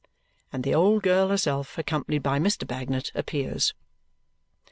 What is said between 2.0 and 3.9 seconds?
by Mr. Bagnet, appears.